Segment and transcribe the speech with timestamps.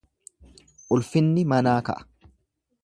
[0.95, 2.03] Ulfinni manaa ka'a.